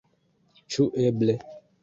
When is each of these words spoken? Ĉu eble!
Ĉu 0.75 0.87
eble! 1.05 1.39